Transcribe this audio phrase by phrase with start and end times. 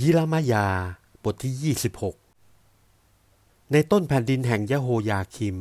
[0.00, 0.66] ยิรามายา
[1.24, 1.74] บทที่
[2.74, 5.58] 26 ในต้นแผ่นดินแห่งยะโฮยาคิม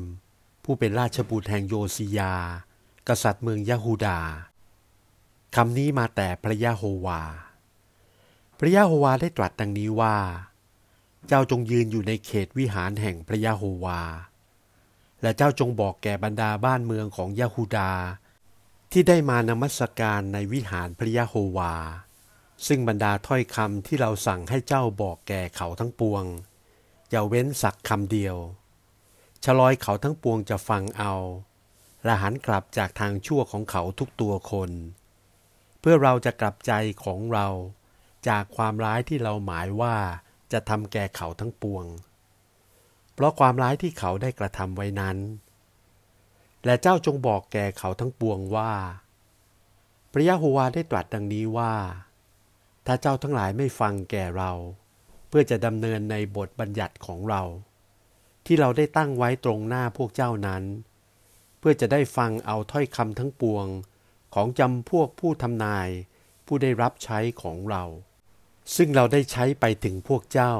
[0.63, 2.33] ผู้เป็นราชบุตรแห่งโยซียา
[3.07, 4.19] กษัตริย์เมืองยะฮูดา
[5.55, 7.21] คำนี้มาแต่พระยะโฮวา
[8.59, 10.17] พระยะโฮวาได้ตรัสดังนี้ว่า
[11.27, 14.01] เจ้าจงยืนอยู่ในเขตวิหารแห่งพระยะโฮวา
[15.21, 17.91] และเจ้าจงบอกแก่บรรดาบ้านเมืองของยะฮูดา
[18.91, 21.73] ที่ได้มานมัสการในวิหารพระยะโฮวา
[22.67, 26.23] ซึ่งบรรดาถ้อยคำที่เราสั่งให้เจ้าบอกแก่เขาทั้งปวง
[27.09, 28.35] อย่าเว้นสักคำเดียว
[29.43, 31.13] ชลอยเขาทั้งปวงจะฟังเอา
[32.03, 34.71] และหันกลับจากทางชั่วของเขาทุกตัวคน
[35.79, 36.71] เพื่อเราจะกลับใจ
[37.03, 37.47] ของเรา
[38.27, 39.95] จากความร้ายที่เราหมายว่า
[40.51, 41.85] จะทำแก่เขาทั้งปวง
[43.13, 45.17] เพราะความร้ายที่เขาได้กระทำไว้นั้น
[46.65, 48.73] และเจ้าจงบอกแก่เขาทั้งปวงว่า
[50.11, 51.73] พระยะโฮวาได้ตรัสดังนี้ว่า
[52.85, 54.51] ถ้าเจ้าทั้งหลายไม่ฟังแก่เรา
[55.27, 57.41] เพื่อจะดำเนินในบทบัญญัติของเรา
[58.45, 60.63] ที่เราได้ตั้งไว้ตรงหน้าพวกเจ้านั้น
[61.59, 63.67] เพื่อจะได้ฟังเอาถ้อยคำทั้งปวง
[64.33, 65.89] ของจำพวกผู้ทำนาย
[66.45, 67.83] ผู้ได้รับใช้ของเรา
[68.75, 70.53] ซึ่งเราได้ใช้ไปถึงพวกเจ้า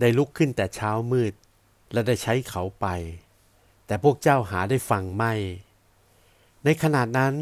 [0.00, 1.34] ได้ลุกขึ้นแต่เช้ามืด
[1.92, 2.86] และได้ใช้เขาไป
[3.86, 5.34] แต่พวกเจ้าหาได้ฟังไม่
[6.64, 7.34] ในขณะนั้น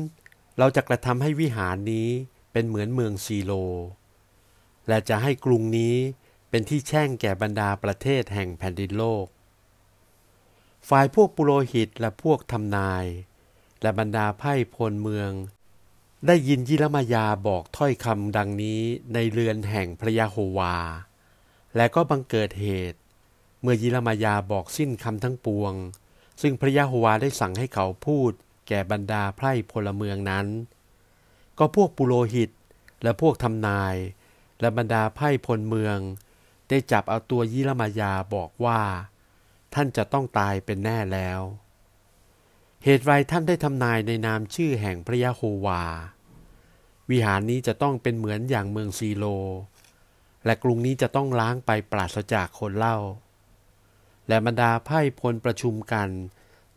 [0.59, 2.09] เราจะกระทำให้วิหารนี้
[2.53, 3.53] เป็นเหมือนเมืองซีโล
[4.89, 5.97] และจะให้กรุงนี้
[6.51, 9.27] เป็นที่แช่งแก่บรรดาประเทศแห่งแผ่นดินโลก
[10.89, 13.05] ฝ่ายพวกปุโรหิตและพวกทำนาย
[13.83, 15.31] และบรรดาไพ่พลเมือง
[16.27, 18.81] ได้ยินยิรมายาบอกถ้อยคำดังนี้
[19.15, 20.77] ในเรือนแห่งพระยาโฮวา
[21.77, 22.99] และก็บังเกิดเหตุ
[23.61, 25.75] เมื่อยิรมายาบอกสิ้นคำทั้งปวง
[26.43, 28.31] ซึ่งพระยาโฮวาได้สั่งให้เขาพูด
[28.69, 30.47] แก่บรรดาไพร่พลเมืองนั้น
[31.59, 32.51] ก็พวกปุโรหิต
[33.03, 33.95] และพวกทำนาย
[34.61, 35.99] และบรรดาไพ่พลเมือง
[36.69, 38.81] ได้จับเอาตัวยิรมายาบอกว่า
[39.75, 41.41] ท่านจะต้องตายเป็นแน่แล้ว
[42.85, 45.83] เหตุไรท่านได้ทำนายในนามชื่อแห่งพระยะโฮวา
[47.11, 49.25] วิหารนี้จะต้องเป็นเหมือนอย่างเมืองซีโล
[50.45, 52.99] และกรุงนี้จะต้องล้างไปปราศจากคนเล่า
[54.29, 56.09] และบรรดาไพ่พลประชุมกัน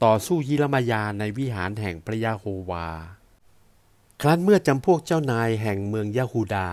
[0.04, 2.88] ต่อสู้ยิรมายาในวิหารแห่งพระยะโฮวา
[4.22, 6.70] ครั้นเมื่อจำพวกเจ้านายแห่งเมืองยะฮูดา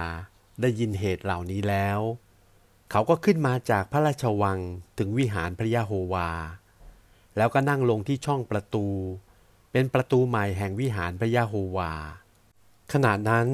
[0.60, 2.00] ได้ยินเหตุเหล่านี้แล้ว
[2.90, 4.58] เขาก็ขึ้นมาจากพระราชวัง
[4.98, 6.30] ถึงวิหารพระยะโฮวา
[7.36, 8.86] แล้วก็นั่งลงที่ช่องประตู
[9.72, 11.92] เป็นประตูใหม่แห่งวิหารพระยะโฮวา
[12.92, 13.46] ขณะนั้น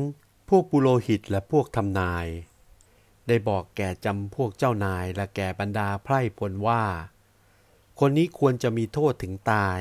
[0.49, 2.27] พวกปุโรหิตและพวกทำนาย
[3.29, 6.83] ได้บอกแก่จำพวกเจ้านายและแก่บรรดาไพร่พลว่า
[8.01, 9.81] คนนี้ควรจะมีโทษถึงตาย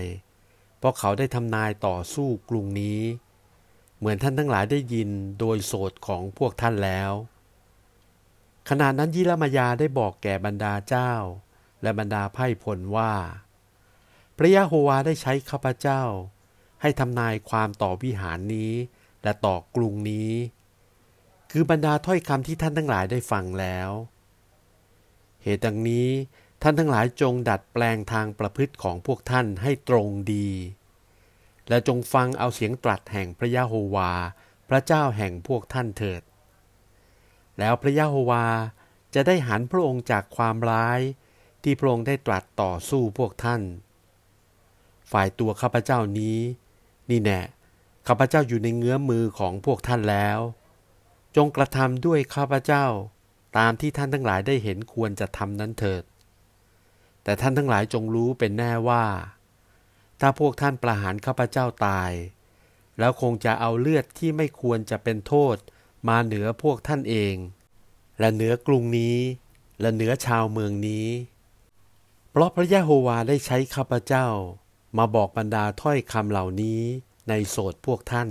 [0.77, 3.01] เพราะเขาได้ทำนายต่อสู้กรุงนี้
[3.97, 5.09] เหมือนท่านทั้งหลายได้ยิน
[5.39, 7.11] โดยโสดของพวกท่านแล้ว
[8.69, 11.13] ขณะนั้นยิรมายาได้บอกแก่บรรดาเจ้า
[11.81, 13.13] และบรรดาไพ่พลว่า
[14.37, 16.01] พระยะโฮวาได้ใช้ข้าพเจ้า
[16.81, 18.73] ให้ทำนายความต่อวิหารนี้
[19.23, 20.33] และต่อกรุงนี้
[21.51, 23.89] คือบรรดาถ้อยคำที่ท่านทั้งหลายได้ฟังแล้ว
[25.43, 26.09] เหตุดังนี้
[26.61, 30.49] ท่านทั้งหลายจงดัดแปลงทางประพฤติของพวกท่านให้ตรงดี
[31.69, 34.11] และจงฟังเอาเสียงตรัสแห่งพระยะโฮวา
[34.69, 36.21] พระเจ้าแห่งพวกท่านเถิด
[37.59, 38.45] แล้วพระยะโฮวา
[39.15, 40.99] จะได้หันพระองค์จากความร้าย
[41.63, 43.61] ที่พระองค์ได้ตรัสต่อสู้พวกท่าน
[45.11, 46.39] ฝ่ายตัวข้าพเจ้านี้
[47.09, 47.41] นี่แน่
[48.07, 50.39] ข้าพเจ้าอยู่ในเงื้อมือของพวกท่านแล้ว
[51.35, 52.85] จงกระทำด้วยข้าพเจ้า
[53.57, 56.03] ตามที่ท่านทั้งหลายได้เห็นควรจะทำนั้นเถิด
[57.23, 59.03] แต่ท่านทั้งหลายจงรู้เป็นแน่ว่า
[60.19, 62.11] ถ้าพวกท่านประหารข้าพเจ้าตาย
[62.99, 65.55] แล้วคงจะเอาเลือดที่ไม่ควรจะเป็นโทษ
[66.07, 67.35] มาเหนือพวกท่านเอง
[68.19, 69.17] และเหนือกรุงนี้
[69.81, 71.07] และเหนือชาวเมืองนี้
[72.31, 74.27] เพราะพระยะโฮวาได้ใช้ข้าพเจ้า
[74.97, 76.81] มาบอกบรรดาถ้อยคำเหล่านี้
[77.29, 78.29] ในโสดพวกท่าน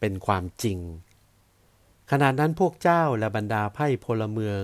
[0.00, 0.78] เป็นความจริง
[2.10, 4.62] ขณะนั้นพวกเจ้าและบรรดาไพ่พลเมือง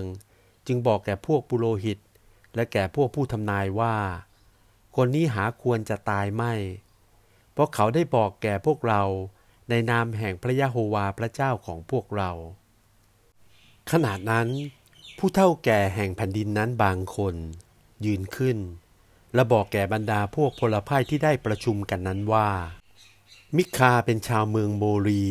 [0.67, 1.99] จึงบอกแก่พวกปุโรหิต
[2.55, 3.95] และแก่พวกผู้ทำนายว่า
[4.95, 6.53] คนนี้หาควรจะตายไม่
[7.53, 9.03] เพราะเขาได้บอกแก่พวกเรา
[9.69, 12.31] ในนามแห่งพระยะโฮวาพระเจ้าของพวกเรา
[13.91, 14.47] ขนาดนั้น
[15.17, 17.35] ผู้เท่าแก่แห่งแผ่นดินนั้นบางคน
[18.05, 18.57] ยืนขึ้น
[19.33, 22.49] และบอกแก่บรรดาพวกพลพ่ายที่ได้ประชุมกันนั้นว่า
[23.55, 25.27] มิคาเป็นชาวเมืองโบรี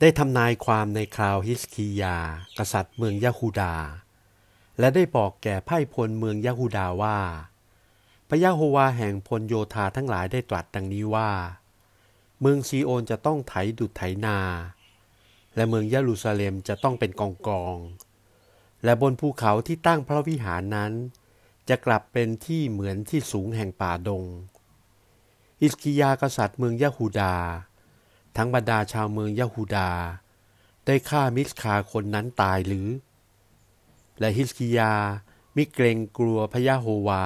[0.00, 2.16] ได้ทำนายความในคราวฮิสคียา
[2.58, 3.74] กษัตริย์เมืองยะฮูดา
[4.78, 7.18] และได้บอกแก่ไพ่พลเมืองยะฮูดาว่า
[8.32, 11.30] ระยะโฮวาแห่งพลโยธาทั้งหลายได้ตรัสดังนี้ว่า
[12.40, 14.38] เมืองซีโอนจะต้องไถดุดไถนา
[15.56, 17.76] และเมืองเยรูซาเล็มจะต้องเป็นกองกอง
[18.84, 20.92] และบนภูเขาที่ตั้งพระวิหารนั้น
[21.68, 24.24] จะกลับเป็นที่เหมือนที่สูงแห่งป่าดง
[25.60, 27.36] อิสกิยากษัตริย์เมืองยะฮูดา
[28.36, 29.90] ทั้งบรรดาชาวเมืองยะฮูดา
[30.86, 32.88] ได้ฆ่ามิสคาคนนั้นตายหรือ
[34.18, 34.92] และฮิสกิยา
[35.56, 37.24] มิเกรงกลัวพระยะโฮวา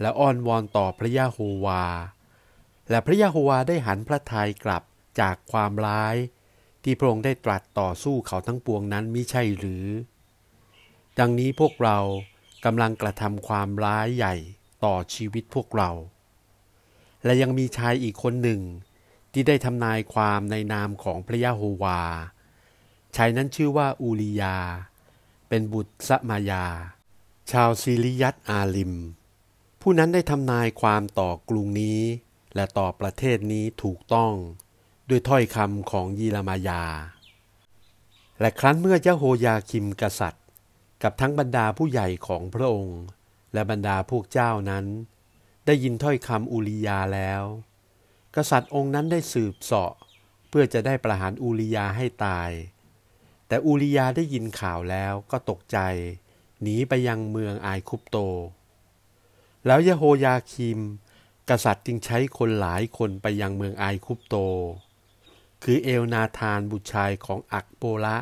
[0.00, 1.84] และอ้อนวอนต่อพระยะโฮวา
[2.90, 4.82] และพระยะโฮวาได้หันพระทัยกลับ
[5.20, 6.16] จากความร้าย
[6.82, 9.86] ที่พระองค์ได้ตรัสต่อสู้เขาทั้งปวงนั้นมิใช่หรือ
[11.18, 11.98] ดังนี้พวกเรา
[12.64, 14.34] กำลังกระทำความร้ายใหญ่
[14.84, 15.90] ต่อชีวิตพวกเรา
[17.24, 18.60] และยังมีชายอีกคนหนึ่ง
[19.32, 22.00] ที่ได้ทำนายความในนามของพระยะโฮวา
[23.16, 24.58] ชายนั้นชื่อว่าอูลียา
[25.48, 26.64] เป็นบุตรสมายา
[27.50, 28.94] ชาวซิริยัตอาลิม
[29.80, 32.00] ผู้นั้นได้ทำนายความต่อกรุงนี้
[32.54, 34.32] และต่อประเทศนี้ถูกต้อง
[35.08, 36.84] ด้วยถ้อยคำของยีรามายา
[38.40, 40.44] และครั้นเมื่อยะโฮยาคิมกษัตริย์
[41.02, 43.00] กับทั้งบรรดาผู้ใหญ่ของพระองค์
[43.52, 44.86] และบรรดาพวกเจ้านั้น
[45.66, 47.42] ได้ยินถ้อยคำอูลียาแล้ว
[48.36, 49.92] กษัตริย์องค์นั้นได้สืบเสาะ
[50.48, 52.50] เพื่อจะได้ประหารอูลียาให้ตาย
[53.46, 55.78] แต่อูลียาได้ยินข่าวแล้วก็ตกใจ
[56.62, 58.16] หนีไปยังเมืองอายคุปโต
[59.66, 60.80] แล้วยะโฮยาคิม
[61.50, 64.36] กษัตริย์จึงใช้คนหลายคนไปยังเมืองไอคุปโต
[65.62, 68.18] คือเอลนาธานบุตรชายของอักโปละ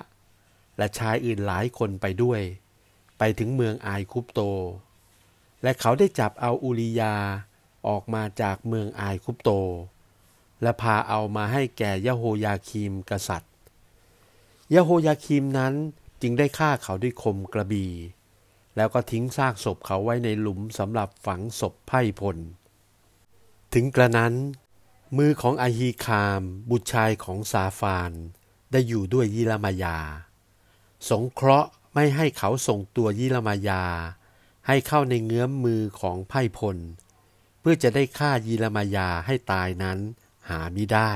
[0.78, 2.40] และชายอื่นหลายคนไปด้วย
[3.18, 4.40] ไปถึงเมืองไอคุปโต
[5.62, 7.14] และเขาได้จับเอาอุริยา
[7.86, 9.50] ออกมาจากเมืองไอคุปโต
[10.62, 13.52] และพาเอามาให้แก่ยะโฮยาคีมกษัตริย์
[14.74, 15.74] ยะโฮยาคีมนั้น
[16.22, 17.92] จึงได้ฆ่าเขาด้วยคมกระบี่
[18.76, 22.36] แล้วก็ทิ้งซากศพเขาไว้ในหลุมสำหรับฝังศพไพ่พล
[23.74, 24.34] ถึงกระนั้น
[25.16, 28.12] มือของอาฮีคาม บุตรชายของซาฟาน
[28.72, 29.98] ได้อยู่ด้วยยิรามายา
[31.10, 33.84] สงเคราะห์ไม่ให้เขาส่งตัวยิรามายา
[34.66, 36.76] ให้เข้าในเงื้อมมือของไพ่พล
[37.60, 39.98] เพื่อจะได้ฆ่ายิรามายาให้ตายนั้น
[40.48, 41.12] หาไม่ได้